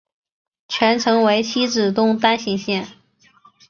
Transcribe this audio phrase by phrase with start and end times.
[0.67, 2.87] 全程为西至东单行线。